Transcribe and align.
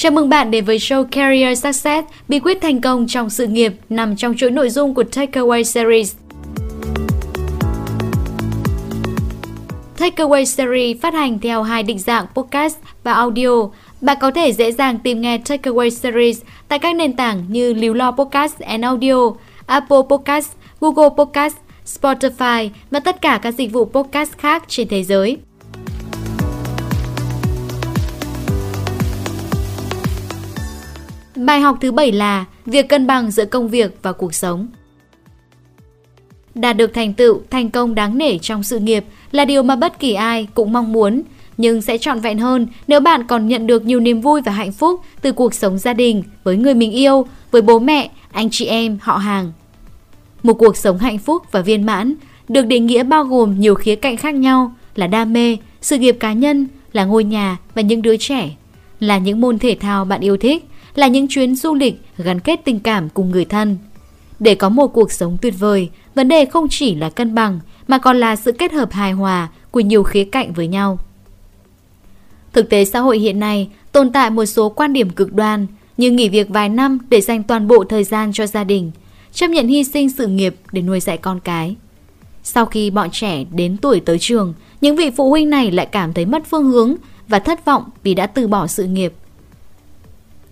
Chào 0.00 0.12
mừng 0.12 0.28
bạn 0.28 0.50
đến 0.50 0.64
với 0.64 0.78
show 0.78 1.04
Career 1.04 1.58
Success, 1.58 2.08
bí 2.28 2.40
quyết 2.40 2.60
thành 2.60 2.80
công 2.80 3.06
trong 3.06 3.30
sự 3.30 3.46
nghiệp 3.46 3.72
nằm 3.88 4.16
trong 4.16 4.36
chuỗi 4.36 4.50
nội 4.50 4.70
dung 4.70 4.94
của 4.94 5.02
Takeaway 5.02 5.62
Series. 5.62 6.14
Takeaway 9.98 10.44
Series 10.44 11.00
phát 11.00 11.14
hành 11.14 11.38
theo 11.38 11.62
hai 11.62 11.82
định 11.82 11.98
dạng 11.98 12.26
podcast 12.34 12.76
và 13.04 13.12
audio. 13.12 13.68
Bạn 14.00 14.16
có 14.20 14.30
thể 14.30 14.52
dễ 14.52 14.72
dàng 14.72 14.98
tìm 14.98 15.20
nghe 15.20 15.38
Takeaway 15.38 15.90
Series 15.90 16.40
tại 16.68 16.78
các 16.78 16.96
nền 16.96 17.12
tảng 17.12 17.44
như 17.48 17.74
Líu 17.74 17.94
Lo 17.94 18.10
Podcast 18.10 18.60
and 18.60 18.84
Audio, 18.84 19.30
Apple 19.66 20.02
Podcast, 20.10 20.52
Google 20.80 21.08
Podcast, 21.16 21.56
Spotify 21.86 22.68
và 22.90 23.00
tất 23.00 23.20
cả 23.20 23.38
các 23.42 23.54
dịch 23.54 23.72
vụ 23.72 23.84
podcast 23.84 24.32
khác 24.38 24.64
trên 24.68 24.88
thế 24.88 25.04
giới. 25.04 25.38
Bài 31.48 31.60
học 31.60 31.78
thứ 31.80 31.92
bảy 31.92 32.12
là 32.12 32.44
việc 32.66 32.88
cân 32.88 33.06
bằng 33.06 33.30
giữa 33.30 33.44
công 33.44 33.68
việc 33.68 33.96
và 34.02 34.12
cuộc 34.12 34.34
sống. 34.34 34.68
Đạt 36.54 36.76
được 36.76 36.94
thành 36.94 37.14
tựu, 37.14 37.40
thành 37.50 37.70
công 37.70 37.94
đáng 37.94 38.18
nể 38.18 38.38
trong 38.38 38.62
sự 38.62 38.78
nghiệp 38.78 39.04
là 39.30 39.44
điều 39.44 39.62
mà 39.62 39.76
bất 39.76 39.98
kỳ 39.98 40.12
ai 40.12 40.48
cũng 40.54 40.72
mong 40.72 40.92
muốn, 40.92 41.22
nhưng 41.56 41.82
sẽ 41.82 41.98
trọn 41.98 42.20
vẹn 42.20 42.38
hơn 42.38 42.66
nếu 42.86 43.00
bạn 43.00 43.26
còn 43.26 43.48
nhận 43.48 43.66
được 43.66 43.84
nhiều 43.84 44.00
niềm 44.00 44.20
vui 44.20 44.40
và 44.40 44.52
hạnh 44.52 44.72
phúc 44.72 45.00
từ 45.20 45.32
cuộc 45.32 45.54
sống 45.54 45.78
gia 45.78 45.92
đình, 45.92 46.22
với 46.44 46.56
người 46.56 46.74
mình 46.74 46.92
yêu, 46.92 47.26
với 47.50 47.62
bố 47.62 47.78
mẹ, 47.78 48.10
anh 48.32 48.48
chị 48.50 48.66
em, 48.66 48.98
họ 49.02 49.16
hàng. 49.16 49.52
Một 50.42 50.54
cuộc 50.54 50.76
sống 50.76 50.98
hạnh 50.98 51.18
phúc 51.18 51.42
và 51.50 51.60
viên 51.60 51.86
mãn 51.86 52.14
được 52.48 52.66
định 52.66 52.86
nghĩa 52.86 53.02
bao 53.02 53.24
gồm 53.24 53.60
nhiều 53.60 53.74
khía 53.74 53.96
cạnh 53.96 54.16
khác 54.16 54.34
nhau 54.34 54.72
là 54.94 55.06
đam 55.06 55.32
mê, 55.32 55.56
sự 55.80 55.98
nghiệp 55.98 56.16
cá 56.20 56.32
nhân, 56.32 56.66
là 56.92 57.04
ngôi 57.04 57.24
nhà 57.24 57.56
và 57.74 57.82
những 57.82 58.02
đứa 58.02 58.16
trẻ, 58.16 58.50
là 59.00 59.18
những 59.18 59.40
môn 59.40 59.58
thể 59.58 59.76
thao 59.80 60.04
bạn 60.04 60.20
yêu 60.20 60.36
thích, 60.36 60.64
là 60.98 61.06
những 61.06 61.28
chuyến 61.28 61.56
du 61.56 61.74
lịch 61.74 62.02
gắn 62.16 62.40
kết 62.40 62.60
tình 62.64 62.80
cảm 62.80 63.08
cùng 63.08 63.30
người 63.30 63.44
thân. 63.44 63.78
Để 64.38 64.54
có 64.54 64.68
một 64.68 64.86
cuộc 64.86 65.12
sống 65.12 65.36
tuyệt 65.42 65.54
vời, 65.58 65.90
vấn 66.14 66.28
đề 66.28 66.44
không 66.44 66.66
chỉ 66.70 66.94
là 66.94 67.10
cân 67.10 67.34
bằng 67.34 67.60
mà 67.88 67.98
còn 67.98 68.20
là 68.20 68.36
sự 68.36 68.52
kết 68.52 68.72
hợp 68.72 68.92
hài 68.92 69.12
hòa 69.12 69.48
của 69.70 69.80
nhiều 69.80 70.02
khía 70.02 70.24
cạnh 70.24 70.52
với 70.52 70.66
nhau. 70.66 70.98
Thực 72.52 72.70
tế 72.70 72.84
xã 72.84 73.00
hội 73.00 73.18
hiện 73.18 73.40
nay 73.40 73.68
tồn 73.92 74.12
tại 74.12 74.30
một 74.30 74.44
số 74.44 74.68
quan 74.68 74.92
điểm 74.92 75.10
cực 75.10 75.32
đoan 75.32 75.66
như 75.96 76.10
nghỉ 76.10 76.28
việc 76.28 76.48
vài 76.48 76.68
năm 76.68 76.98
để 77.10 77.20
dành 77.20 77.42
toàn 77.42 77.68
bộ 77.68 77.84
thời 77.84 78.04
gian 78.04 78.32
cho 78.32 78.46
gia 78.46 78.64
đình, 78.64 78.90
chấp 79.32 79.48
nhận 79.50 79.68
hy 79.68 79.84
sinh 79.84 80.10
sự 80.10 80.26
nghiệp 80.26 80.56
để 80.72 80.82
nuôi 80.82 81.00
dạy 81.00 81.16
con 81.16 81.40
cái. 81.40 81.76
Sau 82.42 82.66
khi 82.66 82.90
bọn 82.90 83.08
trẻ 83.12 83.44
đến 83.52 83.76
tuổi 83.76 84.00
tới 84.00 84.18
trường, 84.18 84.54
những 84.80 84.96
vị 84.96 85.10
phụ 85.16 85.30
huynh 85.30 85.50
này 85.50 85.70
lại 85.70 85.86
cảm 85.86 86.12
thấy 86.12 86.24
mất 86.26 86.42
phương 86.50 86.70
hướng 86.70 86.94
và 87.28 87.38
thất 87.38 87.64
vọng 87.64 87.84
vì 88.02 88.14
đã 88.14 88.26
từ 88.26 88.48
bỏ 88.48 88.66
sự 88.66 88.84
nghiệp 88.84 89.12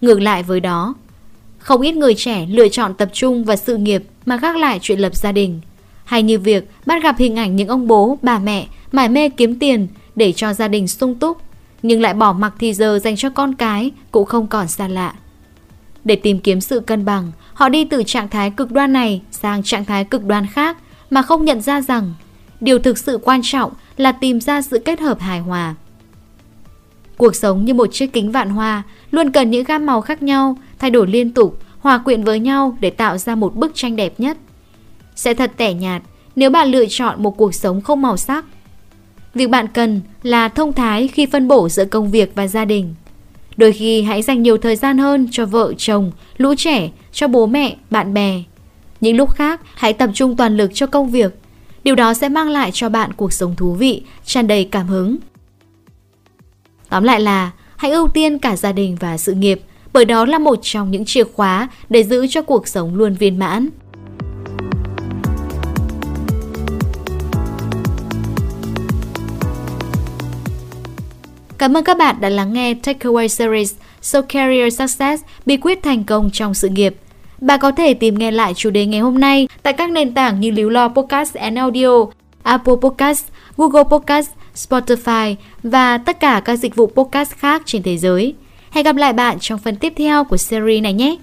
Ngược 0.00 0.20
lại 0.20 0.42
với 0.42 0.60
đó, 0.60 0.94
không 1.58 1.80
ít 1.80 1.92
người 1.92 2.14
trẻ 2.14 2.46
lựa 2.50 2.68
chọn 2.68 2.94
tập 2.94 3.08
trung 3.12 3.44
vào 3.44 3.56
sự 3.56 3.76
nghiệp 3.76 4.04
mà 4.26 4.36
gác 4.36 4.56
lại 4.56 4.78
chuyện 4.82 4.98
lập 4.98 5.16
gia 5.16 5.32
đình. 5.32 5.60
Hay 6.04 6.22
như 6.22 6.38
việc 6.38 6.70
bắt 6.86 7.02
gặp 7.02 7.16
hình 7.18 7.36
ảnh 7.36 7.56
những 7.56 7.68
ông 7.68 7.86
bố, 7.86 8.18
bà 8.22 8.38
mẹ 8.38 8.66
mải 8.92 9.08
mê 9.08 9.28
kiếm 9.28 9.58
tiền 9.58 9.88
để 10.16 10.32
cho 10.32 10.52
gia 10.52 10.68
đình 10.68 10.88
sung 10.88 11.14
túc, 11.14 11.38
nhưng 11.82 12.00
lại 12.00 12.14
bỏ 12.14 12.32
mặc 12.32 12.54
thì 12.58 12.74
giờ 12.74 12.98
dành 13.04 13.16
cho 13.16 13.30
con 13.30 13.54
cái 13.54 13.90
cũng 14.10 14.26
không 14.26 14.46
còn 14.46 14.68
xa 14.68 14.88
lạ. 14.88 15.14
Để 16.04 16.16
tìm 16.16 16.38
kiếm 16.38 16.60
sự 16.60 16.80
cân 16.80 17.04
bằng, 17.04 17.32
họ 17.54 17.68
đi 17.68 17.84
từ 17.84 18.02
trạng 18.02 18.28
thái 18.28 18.50
cực 18.50 18.72
đoan 18.72 18.92
này 18.92 19.22
sang 19.30 19.62
trạng 19.62 19.84
thái 19.84 20.04
cực 20.04 20.24
đoan 20.24 20.46
khác 20.46 20.76
mà 21.10 21.22
không 21.22 21.44
nhận 21.44 21.60
ra 21.60 21.80
rằng 21.80 22.14
điều 22.60 22.78
thực 22.78 22.98
sự 22.98 23.18
quan 23.22 23.40
trọng 23.44 23.72
là 23.96 24.12
tìm 24.12 24.40
ra 24.40 24.62
sự 24.62 24.78
kết 24.78 25.00
hợp 25.00 25.20
hài 25.20 25.40
hòa. 25.40 25.74
Cuộc 27.16 27.36
sống 27.36 27.64
như 27.64 27.74
một 27.74 27.88
chiếc 27.92 28.12
kính 28.12 28.32
vạn 28.32 28.50
hoa, 28.50 28.82
luôn 29.10 29.32
cần 29.32 29.50
những 29.50 29.64
gam 29.64 29.86
màu 29.86 30.00
khác 30.00 30.22
nhau, 30.22 30.56
thay 30.78 30.90
đổi 30.90 31.06
liên 31.06 31.30
tục, 31.30 31.58
hòa 31.78 31.98
quyện 31.98 32.24
với 32.24 32.40
nhau 32.40 32.76
để 32.80 32.90
tạo 32.90 33.18
ra 33.18 33.34
một 33.34 33.56
bức 33.56 33.72
tranh 33.74 33.96
đẹp 33.96 34.20
nhất. 34.20 34.38
Sẽ 35.16 35.34
thật 35.34 35.52
tẻ 35.56 35.74
nhạt 35.74 36.02
nếu 36.36 36.50
bạn 36.50 36.68
lựa 36.68 36.84
chọn 36.88 37.22
một 37.22 37.36
cuộc 37.36 37.54
sống 37.54 37.80
không 37.80 38.02
màu 38.02 38.16
sắc. 38.16 38.44
Việc 39.34 39.50
bạn 39.50 39.66
cần 39.74 40.00
là 40.22 40.48
thông 40.48 40.72
thái 40.72 41.08
khi 41.08 41.26
phân 41.26 41.48
bổ 41.48 41.68
giữa 41.68 41.84
công 41.84 42.10
việc 42.10 42.32
và 42.34 42.46
gia 42.46 42.64
đình. 42.64 42.94
Đôi 43.56 43.72
khi 43.72 44.02
hãy 44.02 44.22
dành 44.22 44.42
nhiều 44.42 44.58
thời 44.58 44.76
gian 44.76 44.98
hơn 44.98 45.28
cho 45.30 45.46
vợ, 45.46 45.72
chồng, 45.78 46.12
lũ 46.36 46.54
trẻ, 46.58 46.90
cho 47.12 47.28
bố 47.28 47.46
mẹ, 47.46 47.76
bạn 47.90 48.14
bè. 48.14 48.42
Những 49.00 49.16
lúc 49.16 49.30
khác, 49.30 49.60
hãy 49.74 49.92
tập 49.92 50.10
trung 50.14 50.36
toàn 50.36 50.56
lực 50.56 50.70
cho 50.74 50.86
công 50.86 51.10
việc. 51.10 51.34
Điều 51.84 51.94
đó 51.94 52.14
sẽ 52.14 52.28
mang 52.28 52.48
lại 52.48 52.70
cho 52.72 52.88
bạn 52.88 53.12
cuộc 53.12 53.32
sống 53.32 53.56
thú 53.56 53.72
vị, 53.72 54.02
tràn 54.24 54.46
đầy 54.46 54.64
cảm 54.64 54.86
hứng. 54.86 55.16
Tóm 56.88 57.02
lại 57.02 57.20
là 57.20 57.50
hãy 57.76 57.90
ưu 57.90 58.08
tiên 58.08 58.38
cả 58.38 58.56
gia 58.56 58.72
đình 58.72 58.96
và 59.00 59.16
sự 59.16 59.32
nghiệp 59.32 59.60
bởi 59.92 60.04
đó 60.04 60.24
là 60.24 60.38
một 60.38 60.58
trong 60.62 60.90
những 60.90 61.04
chìa 61.04 61.24
khóa 61.24 61.68
để 61.88 62.02
giữ 62.02 62.26
cho 62.26 62.42
cuộc 62.42 62.68
sống 62.68 62.94
luôn 62.94 63.14
viên 63.14 63.38
mãn. 63.38 63.68
Cảm 71.58 71.76
ơn 71.76 71.84
các 71.84 71.98
bạn 71.98 72.16
đã 72.20 72.28
lắng 72.28 72.52
nghe 72.52 72.74
Takeaway 72.74 73.28
Series 73.28 73.74
So 74.02 74.22
Career 74.22 74.78
Success 74.78 75.22
bí 75.46 75.56
quyết 75.56 75.82
thành 75.82 76.04
công 76.04 76.30
trong 76.32 76.54
sự 76.54 76.68
nghiệp. 76.68 76.96
Bạn 77.40 77.60
có 77.60 77.72
thể 77.72 77.94
tìm 77.94 78.18
nghe 78.18 78.30
lại 78.30 78.54
chủ 78.54 78.70
đề 78.70 78.86
ngày 78.86 79.00
hôm 79.00 79.20
nay 79.20 79.48
tại 79.62 79.72
các 79.72 79.90
nền 79.90 80.14
tảng 80.14 80.40
như 80.40 80.50
Líu 80.50 80.68
Lo 80.68 80.88
Podcast 80.88 81.34
and 81.34 81.58
Audio, 81.58 82.06
Apple 82.46 82.74
Podcast, 82.82 83.24
Google 83.56 83.84
Podcast, 83.84 84.30
Spotify 84.54 85.34
và 85.62 85.98
tất 85.98 86.20
cả 86.20 86.42
các 86.44 86.56
dịch 86.56 86.76
vụ 86.76 86.86
podcast 86.86 87.30
khác 87.30 87.62
trên 87.64 87.82
thế 87.82 87.98
giới. 87.98 88.34
Hẹn 88.70 88.84
gặp 88.84 88.96
lại 88.96 89.12
bạn 89.12 89.38
trong 89.40 89.58
phần 89.58 89.76
tiếp 89.76 89.92
theo 89.96 90.24
của 90.24 90.36
series 90.36 90.82
này 90.82 90.92
nhé! 90.92 91.16